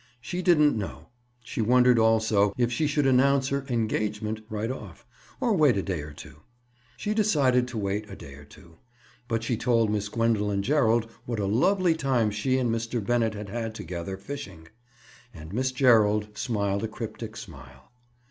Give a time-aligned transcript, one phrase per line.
[0.19, 1.09] She didn't know.
[1.43, 5.05] She wondered, also, if she should announce her "engagement" right off,
[5.39, 6.37] or wait a day or two.
[6.97, 8.77] She decided to wait a day or two.
[9.27, 12.99] But she told Miss Gwendoline Gerald what a lovely time she and Mr.
[13.05, 14.69] Bennett had had together, fishing.
[15.35, 17.91] And Miss Gerald smiled a cryptic smile.